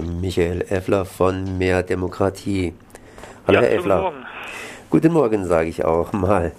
Michael 0.00 0.62
Effler 0.68 1.04
von 1.04 1.58
Mehr 1.58 1.82
Demokratie. 1.82 2.72
Hallo 3.46 3.60
ja, 3.60 3.66
Herr 3.66 3.72
Effler. 3.72 3.96
Guten 3.96 4.14
Morgen. 4.14 4.26
Guten 4.88 5.12
Morgen, 5.12 5.44
sage 5.46 5.68
ich 5.68 5.84
auch 5.84 6.12
mal. 6.12 6.52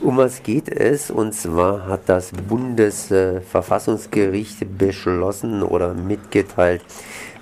Um 0.00 0.16
was 0.16 0.42
geht 0.42 0.68
es? 0.68 1.10
Und 1.10 1.34
zwar 1.34 1.86
hat 1.86 2.00
das 2.06 2.32
Bundesverfassungsgericht 2.32 4.78
beschlossen 4.78 5.62
oder 5.62 5.92
mitgeteilt, 5.94 6.82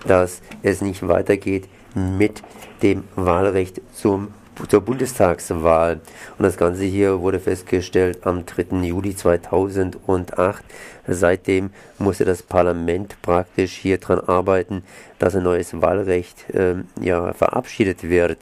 dass 0.07 0.43
es 0.63 0.83
nicht 0.83 1.07
weitergeht 1.07 1.69
mit 1.95 2.43
dem 2.83 3.05
Wahlrecht 3.15 3.81
zum 3.93 4.33
zur 4.69 4.81
Bundestagswahl. 4.81 6.01
Und 6.39 6.43
das 6.43 6.57
Ganze 6.57 6.85
hier 6.85 7.21
wurde 7.21 7.41
festgestellt 7.41 8.27
am 8.27 8.47
3. 8.47 8.77
Juli 8.83 9.15
2008. 9.15 10.65
Seitdem 11.07 11.71
musste 11.99 12.25
das 12.25 12.43
Parlament 12.43 13.21
praktisch 13.23 13.73
hier 13.73 13.99
dran 13.99 14.21
arbeiten, 14.21 14.83
dass 15.19 15.37
ein 15.37 15.45
neues 15.45 15.81
Wahlrecht 15.81 16.51
äh, 16.51 16.77
ja, 17.01 17.33
verabschiedet 17.33 18.03
wird. 18.03 18.39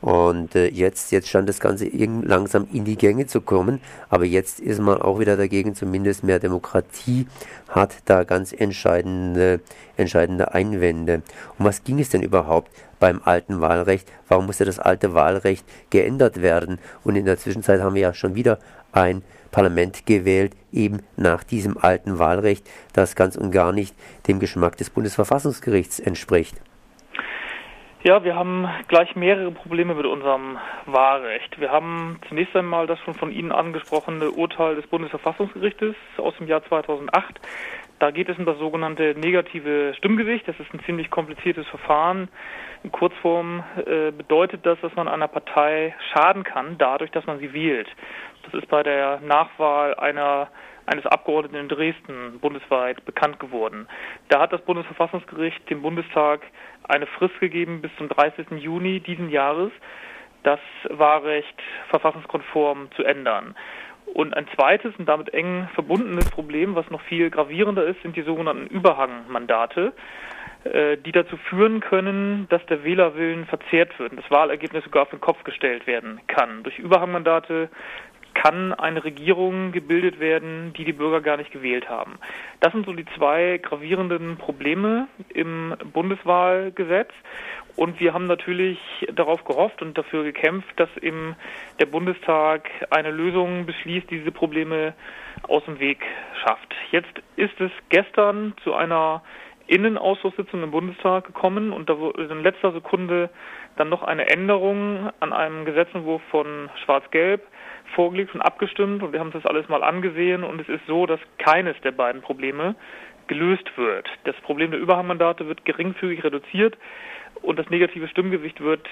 Und 0.00 0.54
äh, 0.54 0.68
jetzt, 0.68 1.10
jetzt 1.10 1.28
stand 1.28 1.48
das 1.48 1.58
Ganze 1.58 1.86
langsam 1.88 2.68
in 2.72 2.84
die 2.84 2.96
Gänge 2.96 3.26
zu 3.26 3.40
kommen, 3.40 3.80
aber 4.08 4.24
jetzt 4.24 4.60
ist 4.60 4.80
man 4.80 5.02
auch 5.02 5.18
wieder 5.18 5.36
dagegen, 5.36 5.74
zumindest 5.74 6.22
mehr 6.22 6.38
Demokratie 6.38 7.26
hat 7.68 7.96
da 8.04 8.22
ganz 8.22 8.52
entscheidende, 8.52 9.60
entscheidende 9.96 10.54
Einwände. 10.54 11.22
Um 11.58 11.66
was 11.66 11.82
ging 11.82 11.98
es 11.98 12.10
denn 12.10 12.22
überhaupt 12.22 12.70
beim 13.00 13.20
alten 13.24 13.60
Wahlrecht? 13.60 14.08
Warum 14.28 14.46
musste 14.46 14.64
das 14.64 14.78
alte 14.78 15.14
Wahlrecht 15.14 15.64
geändert 15.90 16.40
werden? 16.42 16.78
Und 17.02 17.16
in 17.16 17.24
der 17.24 17.38
Zwischenzeit 17.38 17.80
haben 17.80 17.94
wir 17.94 18.02
ja 18.02 18.14
schon 18.14 18.36
wieder 18.36 18.58
ein 18.92 19.22
Parlament 19.50 20.06
gewählt, 20.06 20.52
eben 20.72 21.00
nach 21.16 21.42
diesem 21.42 21.76
alten 21.76 22.18
Wahlrecht, 22.18 22.68
das 22.92 23.16
ganz 23.16 23.36
und 23.36 23.50
gar 23.50 23.72
nicht 23.72 23.94
dem 24.28 24.38
Geschmack 24.38 24.76
des 24.76 24.90
Bundesverfassungsgerichts 24.90 25.98
entspricht. 25.98 26.56
Ja, 28.04 28.22
wir 28.22 28.36
haben 28.36 28.68
gleich 28.86 29.16
mehrere 29.16 29.50
Probleme 29.50 29.92
mit 29.92 30.06
unserem 30.06 30.56
Wahlrecht. 30.86 31.58
Wir 31.58 31.72
haben 31.72 32.20
zunächst 32.28 32.54
einmal 32.54 32.86
das 32.86 33.00
schon 33.00 33.14
von 33.14 33.32
Ihnen 33.32 33.50
angesprochene 33.50 34.30
Urteil 34.30 34.76
des 34.76 34.86
Bundesverfassungsgerichtes 34.86 35.96
aus 36.16 36.36
dem 36.36 36.46
Jahr 36.46 36.62
2008. 36.62 37.40
Da 37.98 38.12
geht 38.12 38.28
es 38.28 38.38
um 38.38 38.46
das 38.46 38.56
sogenannte 38.58 39.16
negative 39.18 39.94
Stimmgewicht. 39.96 40.46
Das 40.46 40.60
ist 40.60 40.72
ein 40.72 40.80
ziemlich 40.86 41.10
kompliziertes 41.10 41.66
Verfahren. 41.66 42.28
In 42.84 42.92
Kurzform 42.92 43.64
äh, 43.84 44.12
bedeutet 44.12 44.64
das, 44.64 44.80
dass 44.80 44.94
man 44.94 45.08
einer 45.08 45.26
Partei 45.26 45.92
schaden 46.12 46.44
kann, 46.44 46.78
dadurch, 46.78 47.10
dass 47.10 47.26
man 47.26 47.40
sie 47.40 47.52
wählt. 47.52 47.88
Das 48.44 48.54
ist 48.54 48.68
bei 48.68 48.84
der 48.84 49.18
Nachwahl 49.22 49.96
einer 49.96 50.50
eines 50.88 51.06
Abgeordneten 51.06 51.56
in 51.56 51.68
Dresden 51.68 52.38
bundesweit 52.40 53.04
bekannt 53.04 53.38
geworden. 53.38 53.86
Da 54.28 54.40
hat 54.40 54.52
das 54.52 54.62
Bundesverfassungsgericht 54.62 55.68
dem 55.70 55.82
Bundestag 55.82 56.40
eine 56.88 57.06
Frist 57.06 57.38
gegeben 57.40 57.82
bis 57.82 57.90
zum 57.96 58.08
30. 58.08 58.50
Juni 58.58 59.00
diesen 59.00 59.30
Jahres, 59.30 59.70
das 60.42 60.60
Wahlrecht 60.88 61.60
verfassungskonform 61.90 62.90
zu 62.96 63.04
ändern. 63.04 63.54
Und 64.14 64.34
ein 64.34 64.46
zweites 64.54 64.94
und 64.98 65.06
damit 65.06 65.34
eng 65.34 65.68
verbundenes 65.74 66.30
Problem, 66.30 66.74
was 66.74 66.88
noch 66.90 67.02
viel 67.02 67.30
gravierender 67.30 67.84
ist, 67.84 68.00
sind 68.02 68.16
die 68.16 68.22
sogenannten 68.22 68.66
Überhangmandate, 68.66 69.92
äh, 70.64 70.96
die 70.96 71.12
dazu 71.12 71.36
führen 71.36 71.80
können, 71.80 72.46
dass 72.48 72.64
der 72.66 72.84
Wählerwillen 72.84 73.46
verzehrt 73.46 73.98
wird 73.98 74.12
und 74.12 74.22
das 74.22 74.30
Wahlergebnis 74.30 74.84
sogar 74.84 75.02
auf 75.02 75.10
den 75.10 75.20
Kopf 75.20 75.44
gestellt 75.44 75.86
werden 75.86 76.20
kann. 76.26 76.62
Durch 76.62 76.78
Überhangmandate 76.78 77.68
kann 78.42 78.72
eine 78.72 79.02
Regierung 79.02 79.72
gebildet 79.72 80.20
werden, 80.20 80.72
die 80.74 80.84
die 80.84 80.92
Bürger 80.92 81.20
gar 81.20 81.36
nicht 81.36 81.50
gewählt 81.50 81.88
haben. 81.88 82.18
Das 82.60 82.72
sind 82.72 82.86
so 82.86 82.92
die 82.92 83.04
zwei 83.16 83.58
gravierenden 83.60 84.36
Probleme 84.36 85.08
im 85.30 85.74
Bundeswahlgesetz. 85.92 87.10
Und 87.74 87.98
wir 87.98 88.14
haben 88.14 88.26
natürlich 88.26 88.78
darauf 89.12 89.44
gehofft 89.44 89.82
und 89.82 89.98
dafür 89.98 90.22
gekämpft, 90.22 90.72
dass 90.76 90.88
eben 91.00 91.34
der 91.80 91.86
Bundestag 91.86 92.68
eine 92.90 93.10
Lösung 93.10 93.66
beschließt, 93.66 94.08
die 94.10 94.18
diese 94.18 94.32
Probleme 94.32 94.94
aus 95.48 95.64
dem 95.64 95.80
Weg 95.80 96.04
schafft. 96.44 96.74
Jetzt 96.92 97.12
ist 97.36 97.60
es 97.60 97.72
gestern 97.88 98.54
zu 98.62 98.74
einer 98.74 99.22
Innenausschusssitzung 99.66 100.62
im 100.62 100.70
Bundestag 100.70 101.26
gekommen 101.26 101.72
und 101.72 101.90
da 101.90 101.98
wurde 101.98 102.22
in 102.22 102.42
letzter 102.42 102.72
Sekunde 102.72 103.30
dann 103.76 103.88
noch 103.88 104.02
eine 104.02 104.30
Änderung 104.30 105.10
an 105.20 105.32
einem 105.32 105.64
Gesetzentwurf 105.64 106.22
von 106.30 106.70
Schwarz-Gelb 106.84 107.42
vorgelegt 107.94 108.34
und 108.34 108.40
abgestimmt 108.40 109.02
und 109.02 109.12
wir 109.12 109.20
haben 109.20 109.32
das 109.32 109.46
alles 109.46 109.68
mal 109.68 109.82
angesehen 109.82 110.44
und 110.44 110.60
es 110.60 110.68
ist 110.68 110.86
so, 110.86 111.06
dass 111.06 111.20
keines 111.38 111.80
der 111.82 111.92
beiden 111.92 112.22
Probleme 112.22 112.74
gelöst 113.26 113.70
wird. 113.76 114.08
Das 114.24 114.36
Problem 114.36 114.70
der 114.70 114.80
Überhangmandate 114.80 115.46
wird 115.46 115.64
geringfügig 115.64 116.24
reduziert 116.24 116.76
und 117.42 117.58
das 117.58 117.70
negative 117.70 118.08
Stimmgewicht 118.08 118.60
wird 118.60 118.88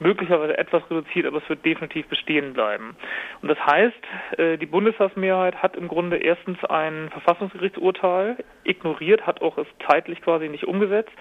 möglicherweise 0.00 0.58
etwas 0.58 0.82
reduziert, 0.90 1.26
aber 1.26 1.38
es 1.38 1.48
wird 1.48 1.64
definitiv 1.64 2.06
bestehen 2.08 2.52
bleiben. 2.52 2.96
Und 3.42 3.48
das 3.48 3.58
heißt, 3.64 4.38
äh, 4.38 4.58
die 4.58 4.66
Bundestagsmehrheit 4.66 5.62
hat 5.62 5.76
im 5.76 5.88
Grunde 5.88 6.16
erstens 6.16 6.62
ein 6.64 7.10
Verfassungsgerichtsurteil 7.10 8.36
ignoriert, 8.64 9.26
hat 9.26 9.42
auch 9.42 9.58
es 9.58 9.66
zeitlich 9.88 10.20
quasi 10.22 10.48
nicht 10.48 10.64
umgesetzt, 10.64 11.12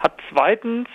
hat 0.00 0.20
zweitens 0.30 0.88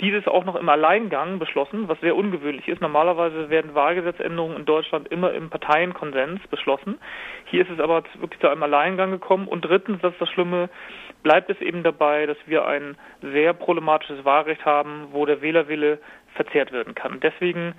dieses 0.00 0.26
auch 0.26 0.44
noch 0.44 0.54
im 0.54 0.68
Alleingang 0.68 1.38
beschlossen, 1.38 1.88
was 1.88 2.00
sehr 2.00 2.16
ungewöhnlich 2.16 2.68
ist. 2.68 2.80
Normalerweise 2.80 3.50
werden 3.50 3.74
Wahlgesetzänderungen 3.74 4.56
in 4.56 4.64
Deutschland 4.64 5.08
immer 5.08 5.32
im 5.32 5.50
Parteienkonsens 5.50 6.46
beschlossen. 6.48 6.98
Hier 7.46 7.62
ist 7.62 7.70
es 7.70 7.80
aber 7.80 8.04
wirklich 8.18 8.40
zu 8.40 8.48
einem 8.48 8.62
Alleingang 8.62 9.10
gekommen. 9.10 9.48
Und 9.48 9.62
drittens, 9.62 10.00
das 10.02 10.12
ist 10.12 10.20
das 10.20 10.30
Schlimme, 10.30 10.68
bleibt 11.22 11.50
es 11.50 11.60
eben 11.60 11.82
dabei, 11.82 12.26
dass 12.26 12.38
wir 12.46 12.66
ein 12.66 12.96
sehr 13.22 13.52
problematisches 13.52 14.24
Wahlrecht 14.24 14.64
haben, 14.64 15.08
wo 15.10 15.26
der 15.26 15.42
Wählerwille 15.42 15.98
verzehrt 16.34 16.72
werden 16.72 16.94
kann. 16.94 17.20
Deswegen 17.20 17.74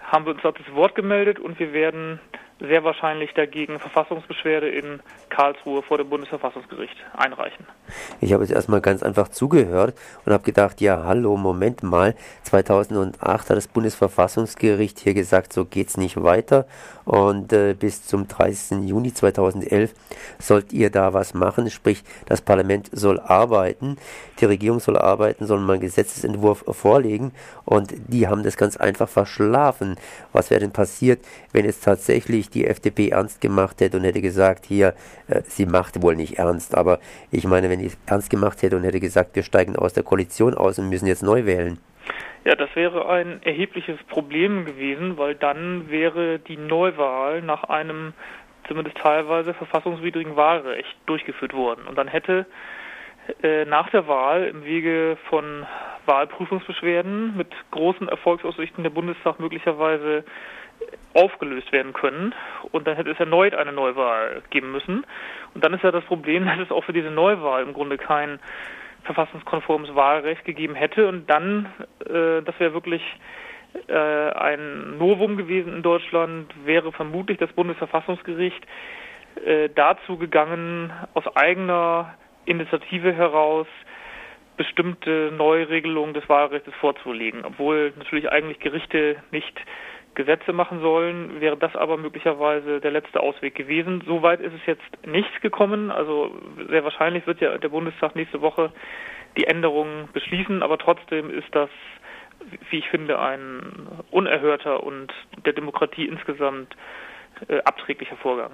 haben 0.00 0.26
wir 0.26 0.34
uns 0.34 0.44
auf 0.44 0.56
das 0.56 0.74
Wort 0.74 0.94
gemeldet 0.94 1.38
und 1.38 1.58
wir 1.58 1.72
werden 1.72 2.20
sehr 2.62 2.84
wahrscheinlich 2.84 3.34
dagegen 3.34 3.78
Verfassungsbeschwerde 3.78 4.68
in 4.68 5.00
Karlsruhe 5.28 5.82
vor 5.82 5.98
dem 5.98 6.08
Bundesverfassungsgericht 6.08 6.96
einreichen. 7.16 7.66
Ich 8.20 8.32
habe 8.32 8.44
jetzt 8.44 8.52
erstmal 8.52 8.80
ganz 8.80 9.02
einfach 9.02 9.28
zugehört 9.28 9.96
und 10.24 10.32
habe 10.32 10.44
gedacht, 10.44 10.80
ja, 10.80 11.04
hallo, 11.04 11.36
Moment 11.36 11.82
mal, 11.82 12.14
2008 12.44 13.50
hat 13.50 13.56
das 13.56 13.66
Bundesverfassungsgericht 13.66 15.00
hier 15.00 15.14
gesagt, 15.14 15.52
so 15.52 15.64
geht's 15.64 15.96
nicht 15.96 16.22
weiter 16.22 16.66
und 17.04 17.52
äh, 17.52 17.74
bis 17.74 18.06
zum 18.06 18.28
30. 18.28 18.88
Juni 18.88 19.12
2011 19.12 19.92
sollt 20.38 20.72
ihr 20.72 20.90
da 20.90 21.12
was 21.12 21.34
machen, 21.34 21.68
sprich, 21.70 22.04
das 22.26 22.40
Parlament 22.40 22.90
soll 22.92 23.18
arbeiten, 23.18 23.96
die 24.40 24.44
Regierung 24.44 24.78
soll 24.78 24.98
arbeiten, 24.98 25.46
soll 25.46 25.58
mal 25.58 25.74
einen 25.74 25.82
Gesetzesentwurf 25.82 26.64
vorlegen 26.68 27.32
und 27.64 27.92
die 28.06 28.28
haben 28.28 28.44
das 28.44 28.56
ganz 28.56 28.76
einfach 28.76 29.08
verschlafen. 29.08 29.96
Was 30.32 30.50
wäre 30.50 30.60
denn 30.60 30.72
passiert, 30.72 31.24
wenn 31.52 31.64
es 31.64 31.80
tatsächlich 31.80 32.50
die 32.54 32.66
FDP 32.66 33.08
ernst 33.08 33.40
gemacht 33.40 33.80
hätte 33.80 33.96
und 33.96 34.04
hätte 34.04 34.20
gesagt, 34.20 34.66
hier, 34.66 34.94
äh, 35.28 35.42
sie 35.44 35.66
macht 35.66 36.02
wohl 36.02 36.16
nicht 36.16 36.38
ernst, 36.38 36.76
aber 36.76 36.98
ich 37.30 37.44
meine, 37.44 37.70
wenn 37.70 37.80
ich 37.80 37.94
ernst 38.06 38.30
gemacht 38.30 38.62
hätte 38.62 38.76
und 38.76 38.84
hätte 38.84 39.00
gesagt, 39.00 39.36
wir 39.36 39.42
steigen 39.42 39.76
aus 39.76 39.92
der 39.92 40.02
Koalition 40.02 40.54
aus 40.54 40.78
und 40.78 40.88
müssen 40.88 41.06
jetzt 41.06 41.22
neu 41.22 41.44
wählen. 41.46 41.78
Ja, 42.44 42.56
das 42.56 42.74
wäre 42.74 43.08
ein 43.08 43.40
erhebliches 43.42 44.02
Problem 44.08 44.64
gewesen, 44.64 45.16
weil 45.16 45.36
dann 45.36 45.90
wäre 45.90 46.40
die 46.40 46.56
Neuwahl 46.56 47.40
nach 47.40 47.64
einem 47.64 48.14
zumindest 48.66 48.96
teilweise 48.98 49.54
verfassungswidrigen 49.54 50.36
Wahlrecht 50.36 50.96
durchgeführt 51.06 51.54
worden. 51.54 51.86
Und 51.86 51.96
dann 51.96 52.08
hätte 52.08 52.46
äh, 53.42 53.64
nach 53.64 53.90
der 53.90 54.08
Wahl 54.08 54.44
im 54.44 54.64
Wege 54.64 55.16
von 55.28 55.66
Wahlprüfungsbeschwerden 56.06 57.36
mit 57.36 57.48
großen 57.70 58.08
Erfolgsaussichten 58.08 58.82
der 58.82 58.90
Bundestag 58.90 59.38
möglicherweise 59.38 60.24
aufgelöst 61.14 61.72
werden 61.72 61.92
können. 61.92 62.34
Und 62.70 62.86
dann 62.86 62.96
hätte 62.96 63.10
es 63.10 63.20
erneut 63.20 63.54
eine 63.54 63.72
Neuwahl 63.72 64.42
geben 64.50 64.72
müssen. 64.72 65.04
Und 65.54 65.64
dann 65.64 65.74
ist 65.74 65.84
ja 65.84 65.90
das 65.90 66.04
Problem, 66.04 66.46
dass 66.46 66.58
es 66.58 66.70
auch 66.70 66.84
für 66.84 66.92
diese 66.92 67.10
Neuwahl 67.10 67.62
im 67.62 67.72
Grunde 67.72 67.98
kein 67.98 68.38
verfassungskonformes 69.04 69.94
Wahlrecht 69.94 70.44
gegeben 70.44 70.74
hätte. 70.74 71.08
Und 71.08 71.28
dann, 71.28 71.66
äh, 72.00 72.42
das 72.42 72.58
wäre 72.58 72.72
wirklich 72.72 73.02
äh, 73.88 74.30
ein 74.32 74.98
Novum 74.98 75.36
gewesen 75.36 75.74
in 75.74 75.82
Deutschland, 75.82 76.52
wäre 76.64 76.92
vermutlich 76.92 77.38
das 77.38 77.52
Bundesverfassungsgericht 77.52 78.62
äh, 79.44 79.68
dazu 79.74 80.18
gegangen, 80.18 80.92
aus 81.14 81.24
eigener 81.36 82.14
Initiative 82.44 83.12
heraus 83.12 83.66
bestimmte 84.56 85.32
Neuregelungen 85.36 86.14
des 86.14 86.28
Wahlrechts 86.28 86.72
vorzulegen, 86.80 87.44
obwohl 87.44 87.92
natürlich 87.96 88.30
eigentlich 88.30 88.60
Gerichte 88.60 89.16
nicht 89.30 89.58
Gesetze 90.14 90.52
machen 90.52 90.80
sollen, 90.80 91.40
wäre 91.40 91.56
das 91.56 91.74
aber 91.74 91.96
möglicherweise 91.96 92.80
der 92.80 92.90
letzte 92.90 93.20
Ausweg 93.20 93.54
gewesen. 93.54 94.02
Soweit 94.06 94.40
ist 94.40 94.52
es 94.54 94.66
jetzt 94.66 95.06
nicht 95.06 95.40
gekommen. 95.40 95.90
Also 95.90 96.32
sehr 96.68 96.84
wahrscheinlich 96.84 97.26
wird 97.26 97.40
ja 97.40 97.56
der 97.56 97.68
Bundestag 97.70 98.14
nächste 98.14 98.40
Woche 98.40 98.72
die 99.36 99.46
Änderungen 99.46 100.08
beschließen, 100.12 100.62
aber 100.62 100.78
trotzdem 100.78 101.30
ist 101.30 101.48
das, 101.54 101.70
wie 102.70 102.78
ich 102.78 102.88
finde, 102.88 103.18
ein 103.18 103.88
unerhörter 104.10 104.82
und 104.82 105.12
der 105.46 105.54
Demokratie 105.54 106.06
insgesamt 106.06 106.76
äh, 107.48 107.58
abträglicher 107.64 108.16
Vorgang. 108.16 108.52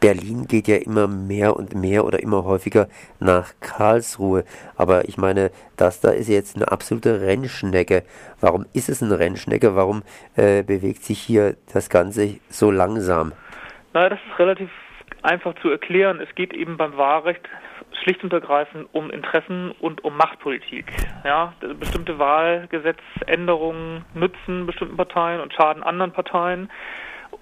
Berlin 0.00 0.46
geht 0.46 0.68
ja 0.68 0.76
immer 0.76 1.08
mehr 1.08 1.56
und 1.56 1.74
mehr 1.74 2.04
oder 2.04 2.20
immer 2.22 2.44
häufiger 2.44 2.88
nach 3.20 3.52
Karlsruhe. 3.60 4.44
Aber 4.76 5.08
ich 5.08 5.16
meine, 5.16 5.50
das 5.76 6.00
da 6.00 6.10
ist 6.10 6.28
jetzt 6.28 6.56
eine 6.56 6.70
absolute 6.70 7.20
Rennschnecke. 7.20 8.02
Warum 8.40 8.66
ist 8.74 8.88
es 8.88 9.02
eine 9.02 9.18
Rennschnecke? 9.18 9.76
Warum 9.76 10.02
äh, 10.36 10.62
bewegt 10.62 11.04
sich 11.04 11.20
hier 11.20 11.56
das 11.72 11.88
Ganze 11.88 12.40
so 12.48 12.70
langsam? 12.70 13.32
Naja, 13.92 14.10
das 14.10 14.18
ist 14.30 14.38
relativ 14.38 14.70
einfach 15.22 15.54
zu 15.62 15.70
erklären. 15.70 16.20
Es 16.20 16.34
geht 16.34 16.52
eben 16.52 16.76
beim 16.76 16.96
Wahlrecht 16.96 17.48
schlicht 18.02 18.22
und 18.22 18.32
ergreifend 18.32 18.88
um 18.92 19.10
Interessen 19.10 19.72
und 19.80 20.04
um 20.04 20.16
Machtpolitik. 20.16 20.92
Ja, 21.24 21.54
bestimmte 21.78 22.18
Wahlgesetzänderungen 22.18 24.04
nützen 24.14 24.66
bestimmten 24.66 24.96
Parteien 24.96 25.40
und 25.40 25.52
schaden 25.54 25.82
anderen 25.82 26.12
Parteien. 26.12 26.70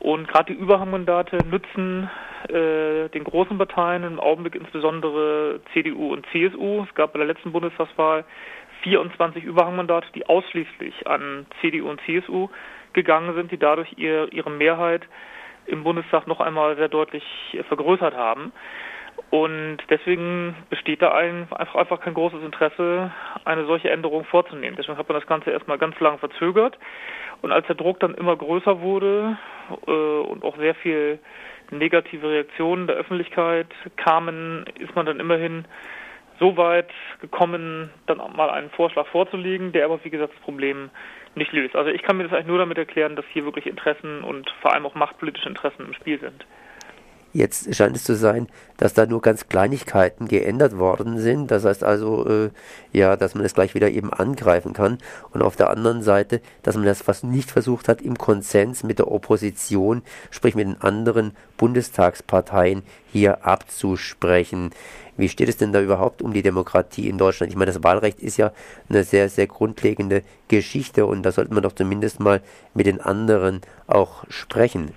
Und 0.03 0.27
gerade 0.27 0.53
die 0.53 0.59
Überhangmandate 0.59 1.45
nützen 1.47 2.11
äh, 2.49 3.09
den 3.11 3.23
großen 3.23 3.57
Parteien, 3.57 4.03
im 4.03 4.19
Augenblick 4.19 4.57
insbesondere 4.57 5.61
CDU 5.73 6.13
und 6.13 6.27
CSU. 6.33 6.83
Es 6.83 6.93
gab 6.97 7.13
bei 7.13 7.19
der 7.19 7.29
letzten 7.29 7.53
Bundestagswahl 7.53 8.25
24 8.83 9.45
Überhangmandate, 9.45 10.09
die 10.17 10.27
ausschließlich 10.27 11.07
an 11.07 11.47
CDU 11.61 11.89
und 11.89 12.01
CSU 12.05 12.49
gegangen 12.95 13.37
sind, 13.37 13.53
die 13.53 13.59
dadurch 13.59 13.97
ihr, 13.97 14.27
ihre 14.33 14.51
Mehrheit 14.51 15.07
im 15.67 15.85
Bundestag 15.85 16.27
noch 16.27 16.41
einmal 16.41 16.75
sehr 16.75 16.89
deutlich 16.89 17.23
vergrößert 17.69 18.17
haben. 18.17 18.51
Und 19.31 19.79
deswegen 19.89 20.55
besteht 20.69 21.01
da 21.01 21.13
ein, 21.13 21.49
einfach, 21.53 21.77
einfach 21.77 22.01
kein 22.01 22.13
großes 22.13 22.43
Interesse, 22.43 23.11
eine 23.47 23.65
solche 23.65 23.89
Änderung 23.89 24.25
vorzunehmen. 24.27 24.77
Deswegen 24.77 24.99
hat 24.99 25.09
man 25.09 25.19
das 25.19 25.27
Ganze 25.27 25.51
erstmal 25.51 25.79
ganz 25.79 25.99
lang 26.01 26.19
verzögert. 26.19 26.79
Und 27.41 27.51
als 27.51 27.67
der 27.67 27.77
Druck 27.77 27.99
dann 28.01 28.15
immer 28.15 28.37
größer 28.37 28.83
wurde 28.83 29.39
äh, 29.87 29.91
und 29.91 30.45
auch 30.45 30.57
sehr 30.59 30.75
viel 30.75 31.19
negative 31.71 32.29
Reaktionen 32.29 32.87
der 32.87 32.97
Öffentlichkeit 32.97 33.69
kamen, 33.97 34.67
ist 34.79 34.95
man 34.95 35.07
dann 35.07 35.19
immerhin 35.19 35.65
so 36.39 36.57
weit 36.57 36.91
gekommen, 37.21 37.91
dann 38.07 38.19
mal 38.37 38.51
einen 38.51 38.71
Vorschlag 38.71 39.07
vorzulegen, 39.07 39.73
der 39.73 39.87
aber, 39.87 40.05
wie 40.05 40.11
gesagt, 40.11 40.35
das 40.35 40.41
Problem 40.43 40.91
nicht 41.35 41.53
löst. 41.53 41.75
Also 41.75 41.91
ich 41.91 42.03
kann 42.03 42.17
mir 42.17 42.25
das 42.25 42.33
eigentlich 42.33 42.49
nur 42.49 42.59
damit 42.59 42.77
erklären, 42.79 43.17
dass 43.17 43.25
hier 43.33 43.45
wirklich 43.45 43.67
Interessen 43.67 44.23
und 44.23 44.51
vor 44.61 44.75
allem 44.75 44.85
auch 44.85 44.95
machtpolitische 44.95 45.49
Interessen 45.49 45.87
im 45.87 45.95
Spiel 45.95 46.21
sind. 46.21 46.45
Jetzt 47.35 47.75
scheint 47.75 47.97
es 47.97 48.05
zu 48.05 48.15
sein, 48.15 48.47
dass 48.77 48.93
da 48.93 49.07
nur 49.07 49.23
ganz 49.23 49.49
Kleinigkeiten 49.49 50.29
geändert 50.29 50.79
worden 50.79 51.19
sind. 51.19 51.51
Das 51.51 51.65
heißt 51.65 51.83
also, 51.83 52.27
äh, 52.29 52.51
ja, 52.93 53.17
dass 53.17 53.35
man 53.35 53.45
es 53.45 53.55
gleich 53.55 53.75
wieder 53.75 53.91
eben 53.91 54.13
angreifen 54.13 54.75
kann. 54.75 54.99
Und 55.31 55.41
auf 55.41 55.57
der 55.57 55.71
anderen 55.71 56.03
Seite, 56.03 56.43
dass 56.63 56.77
man 56.77 56.85
das 56.85 57.01
fast 57.01 57.25
nicht 57.25 57.51
versucht 57.51 57.89
hat, 57.89 58.03
im 58.03 58.19
Konsens 58.19 58.83
mit 58.83 58.99
der 58.99 59.11
Opposition, 59.11 60.03
sprich 60.31 60.55
mit 60.55 60.67
den 60.67 60.83
anderen 60.83 61.33
Bundestagsparteien 61.57 62.83
hier 63.11 63.47
abzusprechen. 63.47 64.71
Wie 65.17 65.29
steht 65.29 65.49
es 65.49 65.57
denn 65.57 65.73
da 65.73 65.81
überhaupt 65.81 66.21
um 66.21 66.35
die 66.35 66.43
Demokratie 66.43 67.09
in 67.09 67.17
Deutschland? 67.17 67.51
Ich 67.51 67.57
meine, 67.57 67.73
das 67.73 67.83
Wahlrecht 67.83 68.21
ist 68.21 68.37
ja 68.37 68.53
eine 68.89 69.05
sehr, 69.05 69.29
sehr 69.31 69.47
grundlegende 69.47 70.23
Geschichte 70.49 71.07
und 71.07 71.23
da 71.23 71.33
sollte 71.33 71.55
man 71.55 71.63
doch 71.63 71.75
zumindest 71.75 72.21
mal 72.21 72.43
mit 72.75 72.87
den 72.87 73.01
anderen 73.01 73.63
auch 73.87 74.25
sprechen. 74.29 74.93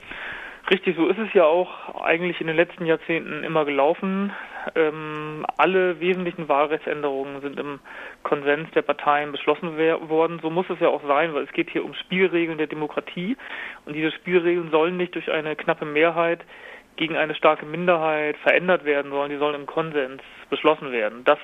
Richtig, 0.71 0.95
so 0.95 1.07
ist 1.07 1.19
es 1.19 1.31
ja 1.33 1.43
auch 1.43 2.03
eigentlich 2.03 2.41
in 2.41 2.47
den 2.47 2.55
letzten 2.55 2.87
Jahrzehnten 2.87 3.43
immer 3.43 3.65
gelaufen. 3.65 4.33
Ähm, 4.73 5.45
alle 5.57 5.99
wesentlichen 5.99 6.49
Wahlrechtsänderungen 6.49 7.41
sind 7.41 7.59
im 7.59 7.79
Konsens 8.23 8.71
der 8.71 8.81
Parteien 8.81 9.31
beschlossen 9.31 9.77
worden. 9.77 10.39
So 10.41 10.49
muss 10.49 10.67
es 10.71 10.79
ja 10.79 10.87
auch 10.87 11.05
sein, 11.05 11.35
weil 11.35 11.43
es 11.43 11.51
geht 11.51 11.69
hier 11.69 11.85
um 11.85 11.93
Spielregeln 11.93 12.57
der 12.57 12.65
Demokratie 12.65 13.37
und 13.85 13.93
diese 13.93 14.11
Spielregeln 14.11 14.71
sollen 14.71 14.97
nicht 14.97 15.13
durch 15.13 15.31
eine 15.31 15.55
knappe 15.55 15.85
Mehrheit 15.85 16.43
gegen 16.95 17.15
eine 17.15 17.35
starke 17.35 17.67
Minderheit 17.67 18.37
verändert 18.37 18.85
werden, 18.85 19.11
sondern 19.11 19.29
die 19.29 19.37
sollen 19.37 19.55
im 19.55 19.67
Konsens 19.67 20.23
beschlossen 20.49 20.91
werden. 20.91 21.23
Das 21.25 21.39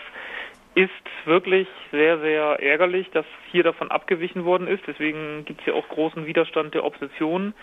ist 0.74 0.90
wirklich 1.26 1.68
sehr, 1.92 2.18
sehr 2.20 2.60
ärgerlich, 2.60 3.08
dass 3.12 3.26
hier 3.52 3.64
davon 3.64 3.92
abgewichen 3.92 4.46
worden 4.46 4.68
ist. 4.68 4.82
Deswegen 4.88 5.46
gibt 5.46 5.60
es 5.60 5.68
ja 5.68 5.74
auch 5.74 5.88
großen 5.90 6.26
Widerstand 6.26 6.74
der 6.74 6.86
Opposition 6.86 7.54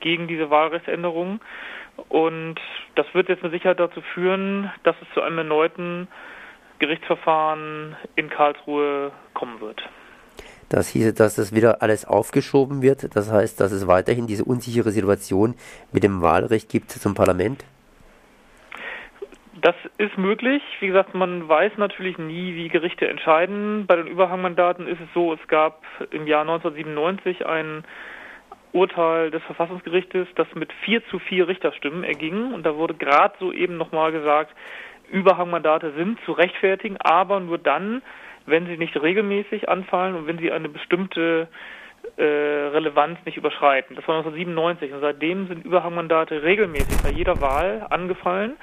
gegen 0.00 0.28
diese 0.28 0.50
Wahlrechtsänderung. 0.50 1.40
Und 2.08 2.56
das 2.94 3.06
wird 3.14 3.28
jetzt 3.28 3.42
mit 3.42 3.52
Sicherheit 3.52 3.80
dazu 3.80 4.00
führen, 4.14 4.70
dass 4.82 4.96
es 5.00 5.08
zu 5.14 5.22
einem 5.22 5.38
erneuten 5.38 6.08
Gerichtsverfahren 6.78 7.96
in 8.16 8.28
Karlsruhe 8.28 9.12
kommen 9.32 9.60
wird. 9.60 9.82
Das 10.68 10.88
hieße, 10.88 11.14
dass 11.14 11.36
das 11.36 11.54
wieder 11.54 11.80
alles 11.80 12.04
aufgeschoben 12.04 12.82
wird. 12.82 13.14
Das 13.14 13.30
heißt, 13.30 13.60
dass 13.60 13.72
es 13.72 13.86
weiterhin 13.86 14.26
diese 14.26 14.44
unsichere 14.44 14.90
Situation 14.90 15.54
mit 15.92 16.02
dem 16.02 16.22
Wahlrecht 16.22 16.68
gibt 16.68 16.90
zum 16.90 17.14
Parlament? 17.14 17.64
Das 19.62 19.76
ist 19.96 20.18
möglich. 20.18 20.62
Wie 20.80 20.88
gesagt, 20.88 21.14
man 21.14 21.48
weiß 21.48 21.72
natürlich 21.78 22.18
nie, 22.18 22.54
wie 22.56 22.68
Gerichte 22.68 23.08
entscheiden. 23.08 23.86
Bei 23.86 23.96
den 23.96 24.06
Überhangmandaten 24.06 24.86
ist 24.86 25.00
es 25.00 25.08
so, 25.14 25.32
es 25.32 25.48
gab 25.48 25.82
im 26.10 26.26
Jahr 26.26 26.42
1997 26.42 27.46
ein 27.46 27.84
Urteil 28.76 29.30
des 29.30 29.42
Verfassungsgerichtes, 29.44 30.28
das 30.36 30.46
mit 30.54 30.72
4 30.84 31.06
zu 31.08 31.18
4 31.18 31.48
Richterstimmen 31.48 32.04
erging. 32.04 32.52
Und 32.52 32.64
da 32.64 32.76
wurde 32.76 32.94
gerade 32.94 33.34
so 33.40 33.52
eben 33.52 33.76
nochmal 33.76 34.12
gesagt, 34.12 34.54
Überhangmandate 35.10 35.92
sind 35.92 36.18
zu 36.24 36.32
rechtfertigen, 36.32 36.96
aber 36.98 37.40
nur 37.40 37.58
dann, 37.58 38.02
wenn 38.44 38.66
sie 38.66 38.76
nicht 38.76 39.00
regelmäßig 39.00 39.68
anfallen 39.68 40.14
und 40.14 40.26
wenn 40.26 40.38
sie 40.38 40.52
eine 40.52 40.68
bestimmte 40.68 41.48
äh, 42.16 42.22
Relevanz 42.22 43.18
nicht 43.24 43.36
überschreiten. 43.36 43.96
Das 43.96 44.06
war 44.06 44.16
1997 44.16 44.92
und 44.92 45.00
seitdem 45.00 45.48
sind 45.48 45.64
Überhangmandate 45.64 46.42
regelmäßig 46.42 47.02
bei 47.02 47.10
jeder 47.10 47.40
Wahl 47.40 47.86
angefallen 47.90 48.56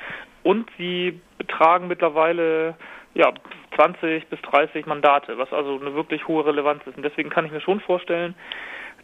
und 0.43 0.69
sie 0.77 1.19
betragen 1.37 1.87
mittlerweile 1.87 2.75
ja 3.13 3.33
20 3.75 4.27
bis 4.27 4.41
30 4.41 4.85
Mandate, 4.85 5.37
was 5.37 5.51
also 5.51 5.79
eine 5.79 5.93
wirklich 5.93 6.27
hohe 6.27 6.45
Relevanz 6.45 6.85
ist. 6.87 6.97
Und 6.97 7.03
deswegen 7.03 7.29
kann 7.29 7.45
ich 7.45 7.51
mir 7.51 7.61
schon 7.61 7.79
vorstellen, 7.79 8.35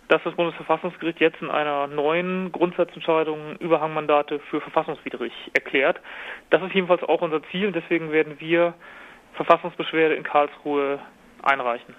dass 0.09 0.21
das 0.23 0.35
Bundesverfassungsgericht 0.35 1.19
jetzt 1.19 1.41
in 1.41 1.49
einer 1.49 1.87
neuen 1.87 2.51
Grundsatzentscheidung 2.51 3.55
Überhangmandate 3.59 4.39
für 4.49 4.59
verfassungswidrig 4.59 5.31
erklärt. 5.53 5.99
Das 6.49 6.61
ist 6.63 6.73
jedenfalls 6.73 7.03
auch 7.03 7.21
unser 7.21 7.41
Ziel 7.51 7.67
und 7.67 7.75
deswegen 7.75 8.11
werden 8.11 8.39
wir 8.39 8.73
Verfassungsbeschwerde 9.35 10.15
in 10.15 10.23
Karlsruhe 10.23 10.99
einreichen. 11.43 11.95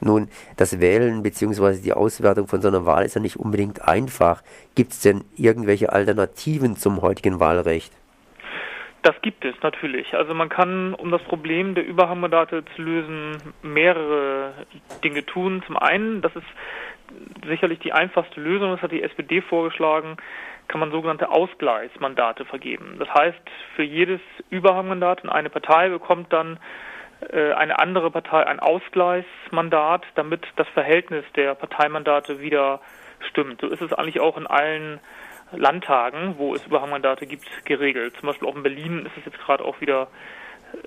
Nun, 0.00 0.28
das 0.56 0.80
Wählen 0.80 1.22
bzw. 1.22 1.82
die 1.82 1.92
Auswertung 1.92 2.48
von 2.48 2.60
so 2.62 2.68
einer 2.68 2.86
Wahl 2.86 3.04
ist 3.04 3.14
ja 3.14 3.20
nicht 3.20 3.36
unbedingt 3.36 3.86
einfach. 3.86 4.42
Gibt 4.74 4.92
es 4.92 5.00
denn 5.00 5.22
irgendwelche 5.36 5.92
Alternativen 5.92 6.76
zum 6.76 7.02
heutigen 7.02 7.38
Wahlrecht? 7.38 7.92
Das 9.02 9.14
gibt 9.20 9.44
es 9.44 9.54
natürlich. 9.62 10.14
Also 10.14 10.32
man 10.32 10.48
kann, 10.48 10.94
um 10.94 11.10
das 11.10 11.22
Problem 11.22 11.74
der 11.74 11.84
Überhangmandate 11.84 12.64
zu 12.74 12.82
lösen, 12.82 13.36
mehrere 13.62 14.54
Dinge 15.04 15.26
tun. 15.26 15.62
Zum 15.66 15.76
einen, 15.76 16.22
das 16.22 16.34
ist 16.36 16.46
sicherlich 17.46 17.78
die 17.80 17.92
einfachste 17.92 18.40
Lösung, 18.40 18.70
das 18.72 18.82
hat 18.82 18.92
die 18.92 19.02
SPD 19.02 19.40
vorgeschlagen, 19.40 20.16
kann 20.68 20.80
man 20.80 20.90
sogenannte 20.90 21.30
Ausgleichsmandate 21.30 22.44
vergeben. 22.44 22.96
Das 22.98 23.12
heißt, 23.12 23.40
für 23.76 23.82
jedes 23.82 24.20
Überhangmandat 24.50 25.24
in 25.24 25.30
eine 25.30 25.50
Partei 25.50 25.88
bekommt 25.88 26.32
dann 26.32 26.58
äh, 27.30 27.52
eine 27.52 27.78
andere 27.78 28.10
Partei 28.10 28.46
ein 28.46 28.60
Ausgleichsmandat, 28.60 30.04
damit 30.14 30.46
das 30.56 30.68
Verhältnis 30.68 31.24
der 31.36 31.54
Parteimandate 31.54 32.40
wieder 32.40 32.80
stimmt. 33.28 33.60
So 33.60 33.68
ist 33.68 33.82
es 33.82 33.92
eigentlich 33.92 34.20
auch 34.20 34.36
in 34.36 34.46
allen 34.46 35.00
Landtagen, 35.52 36.36
wo 36.38 36.54
es 36.54 36.66
Überhangmandate 36.66 37.26
gibt, 37.26 37.46
geregelt. 37.64 38.16
Zum 38.18 38.28
Beispiel 38.28 38.48
auch 38.48 38.56
in 38.56 38.62
Berlin 38.62 39.06
ist 39.06 39.16
es 39.18 39.26
jetzt 39.26 39.38
gerade 39.38 39.64
auch 39.64 39.80
wieder 39.80 40.08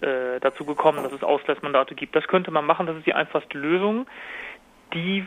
äh, 0.01 0.39
dazu 0.41 0.65
gekommen, 0.65 1.03
dass 1.03 1.11
es 1.11 1.23
Ausgleichsmandate 1.23 1.95
gibt. 1.95 2.15
Das 2.15 2.27
könnte 2.27 2.51
man 2.51 2.65
machen, 2.65 2.87
das 2.87 2.97
ist 2.97 3.05
die 3.05 3.13
einfachste 3.13 3.57
Lösung. 3.57 4.07
Die 4.93 5.25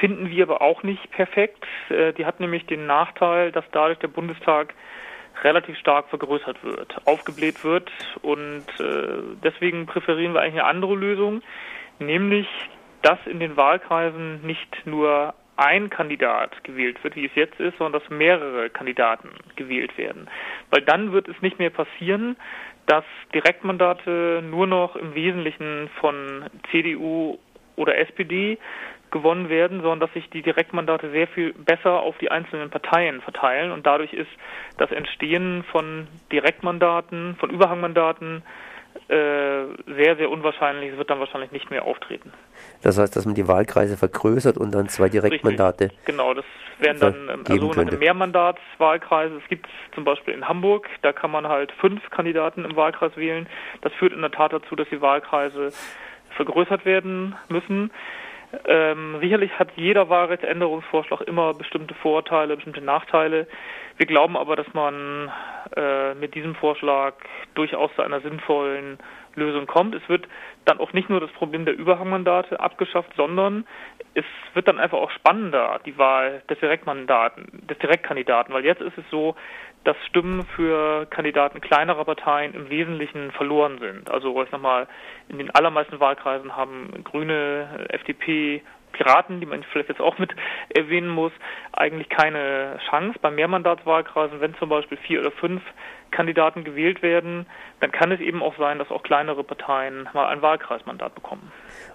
finden 0.00 0.30
wir 0.30 0.44
aber 0.44 0.62
auch 0.62 0.82
nicht 0.82 1.10
perfekt. 1.12 1.64
Äh, 1.88 2.12
die 2.14 2.26
hat 2.26 2.40
nämlich 2.40 2.66
den 2.66 2.86
Nachteil, 2.86 3.52
dass 3.52 3.64
dadurch 3.70 3.98
der 3.98 4.08
Bundestag 4.08 4.74
relativ 5.44 5.78
stark 5.78 6.08
vergrößert 6.08 6.62
wird, 6.64 6.96
aufgebläht 7.06 7.64
wird 7.64 7.90
und 8.22 8.64
äh, 8.78 9.22
deswegen 9.42 9.86
präferieren 9.86 10.34
wir 10.34 10.40
eigentlich 10.40 10.60
eine 10.60 10.64
andere 10.64 10.94
Lösung, 10.94 11.42
nämlich 11.98 12.48
dass 13.02 13.18
in 13.26 13.40
den 13.40 13.56
Wahlkreisen 13.56 14.44
nicht 14.44 14.86
nur 14.86 15.34
ein 15.56 15.90
Kandidat 15.90 16.64
gewählt 16.64 17.02
wird, 17.04 17.16
wie 17.16 17.26
es 17.26 17.34
jetzt 17.34 17.60
ist, 17.60 17.76
sondern 17.78 18.00
dass 18.00 18.10
mehrere 18.10 18.70
Kandidaten 18.70 19.30
gewählt 19.56 19.96
werden. 19.98 20.28
Weil 20.70 20.82
dann 20.82 21.12
wird 21.12 21.28
es 21.28 21.40
nicht 21.42 21.58
mehr 21.58 21.70
passieren, 21.70 22.36
dass 22.86 23.04
Direktmandate 23.34 24.42
nur 24.42 24.66
noch 24.66 24.96
im 24.96 25.14
Wesentlichen 25.14 25.90
von 26.00 26.46
CDU 26.70 27.38
oder 27.76 27.98
SPD 27.98 28.58
gewonnen 29.10 29.48
werden, 29.48 29.80
sondern 29.80 30.00
dass 30.00 30.12
sich 30.12 30.28
die 30.30 30.42
Direktmandate 30.42 31.10
sehr 31.10 31.26
viel 31.28 31.52
besser 31.52 32.00
auf 32.00 32.16
die 32.18 32.30
einzelnen 32.30 32.70
Parteien 32.70 33.20
verteilen 33.20 33.72
und 33.72 33.86
dadurch 33.86 34.12
ist 34.12 34.30
das 34.78 34.90
Entstehen 34.90 35.64
von 35.70 36.06
Direktmandaten, 36.32 37.36
von 37.36 37.50
Überhangmandaten 37.50 38.42
äh, 39.08 39.66
sehr, 39.86 40.16
sehr 40.16 40.30
unwahrscheinlich. 40.30 40.92
Es 40.92 40.98
wird 40.98 41.10
dann 41.10 41.18
wahrscheinlich 41.18 41.50
nicht 41.50 41.70
mehr 41.70 41.84
auftreten. 41.84 42.32
Das 42.82 42.98
heißt, 42.98 43.14
dass 43.16 43.26
man 43.26 43.34
die 43.34 43.48
Wahlkreise 43.48 43.96
vergrößert 43.96 44.56
und 44.56 44.72
dann 44.72 44.88
zwei 44.88 45.08
Direktmandate. 45.08 45.86
Richtig. 45.86 46.04
Genau, 46.04 46.32
das 46.34 46.44
wären 46.78 47.00
dann 47.00 47.28
ähm, 47.28 47.58
sogenannte 47.58 47.96
Mehrmandatswahlkreise. 47.96 49.36
Es 49.42 49.48
gibt 49.48 49.66
zum 49.94 50.04
Beispiel 50.04 50.34
in 50.34 50.48
Hamburg, 50.48 50.88
da 51.02 51.12
kann 51.12 51.30
man 51.30 51.48
halt 51.48 51.72
fünf 51.72 52.08
Kandidaten 52.10 52.64
im 52.64 52.76
Wahlkreis 52.76 53.16
wählen. 53.16 53.48
Das 53.80 53.92
führt 53.94 54.12
in 54.12 54.20
der 54.20 54.30
Tat 54.30 54.52
dazu, 54.52 54.76
dass 54.76 54.88
die 54.88 55.00
Wahlkreise 55.00 55.72
vergrößert 56.36 56.84
werden 56.84 57.34
müssen. 57.48 57.90
Ähm, 58.66 59.18
sicherlich 59.20 59.56
hat 59.58 59.68
jeder 59.76 60.08
Wahlrechtsänderungsvorschlag 60.08 61.20
immer 61.22 61.54
bestimmte 61.54 61.94
Vorteile, 61.94 62.56
bestimmte 62.56 62.80
Nachteile. 62.80 63.46
Wir 63.96 64.06
glauben 64.06 64.36
aber, 64.36 64.56
dass 64.56 64.72
man 64.74 65.30
äh, 65.76 66.14
mit 66.14 66.34
diesem 66.34 66.54
Vorschlag 66.56 67.14
durchaus 67.54 67.94
zu 67.94 68.02
einer 68.02 68.20
sinnvollen 68.20 68.98
Lösung 69.34 69.66
kommt. 69.66 69.94
Es 69.94 70.08
wird 70.08 70.26
dann 70.64 70.80
auch 70.80 70.92
nicht 70.92 71.08
nur 71.08 71.20
das 71.20 71.30
Problem 71.32 71.64
der 71.64 71.76
Überhangmandate 71.76 72.58
abgeschafft, 72.58 73.12
sondern 73.16 73.66
es 74.14 74.24
wird 74.54 74.66
dann 74.66 74.80
einfach 74.80 74.98
auch 74.98 75.10
spannender, 75.12 75.78
die 75.86 75.96
Wahl 75.96 76.42
des 76.50 76.58
Direktmandaten, 76.58 77.66
des 77.68 77.78
Direktkandidaten, 77.78 78.52
weil 78.52 78.64
jetzt 78.64 78.82
ist 78.82 78.98
es 78.98 79.04
so, 79.10 79.36
dass 79.84 79.96
Stimmen 80.06 80.44
für 80.56 81.06
Kandidaten 81.06 81.60
kleinerer 81.60 82.04
Parteien 82.04 82.54
im 82.54 82.68
Wesentlichen 82.68 83.30
verloren 83.32 83.78
sind. 83.78 84.10
Also 84.10 84.40
ich 84.42 84.50
sag 84.50 84.60
mal, 84.60 84.86
in 85.28 85.38
den 85.38 85.50
allermeisten 85.50 86.00
Wahlkreisen 86.00 86.54
haben 86.54 87.02
Grüne, 87.04 87.86
FDP, 87.88 88.62
Piraten, 88.92 89.40
die 89.40 89.46
man 89.46 89.62
vielleicht 89.64 89.88
jetzt 89.88 90.00
auch 90.00 90.18
mit 90.18 90.34
erwähnen 90.68 91.08
muss, 91.08 91.32
eigentlich 91.72 92.08
keine 92.08 92.78
Chance. 92.88 93.18
Bei 93.20 93.30
Mehrmandatswahlkreisen, 93.30 94.40
wenn 94.40 94.54
zum 94.56 94.68
Beispiel 94.68 94.98
vier 94.98 95.20
oder 95.20 95.30
fünf 95.30 95.62
Kandidaten 96.10 96.64
gewählt 96.64 97.02
werden, 97.02 97.46
dann 97.80 97.92
kann 97.92 98.10
es 98.12 98.20
eben 98.20 98.42
auch 98.42 98.56
sein, 98.58 98.78
dass 98.78 98.90
auch 98.90 99.02
kleinere 99.02 99.44
Parteien 99.44 100.08
mal 100.12 100.28
ein 100.28 100.42
Wahlkreismandat 100.42 101.14
bekommen. 101.14 101.50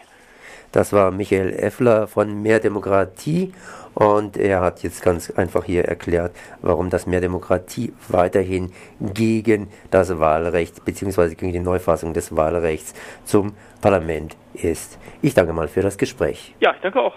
Das 0.76 0.92
war 0.92 1.10
Michael 1.10 1.54
Effler 1.54 2.06
von 2.06 2.42
Mehr 2.42 2.60
Demokratie 2.60 3.54
und 3.94 4.36
er 4.36 4.60
hat 4.60 4.82
jetzt 4.82 5.02
ganz 5.02 5.30
einfach 5.30 5.64
hier 5.64 5.86
erklärt, 5.86 6.36
warum 6.60 6.90
das 6.90 7.06
Mehr 7.06 7.22
Demokratie 7.22 7.94
weiterhin 8.08 8.74
gegen 9.00 9.68
das 9.90 10.18
Wahlrecht 10.18 10.84
bzw. 10.84 11.34
gegen 11.34 11.54
die 11.54 11.60
Neufassung 11.60 12.12
des 12.12 12.36
Wahlrechts 12.36 12.92
zum 13.24 13.54
Parlament 13.80 14.36
ist. 14.52 14.98
Ich 15.22 15.32
danke 15.32 15.54
mal 15.54 15.66
für 15.66 15.80
das 15.80 15.96
Gespräch. 15.96 16.54
Ja, 16.60 16.74
ich 16.74 16.82
danke 16.82 17.00
auch. 17.00 17.14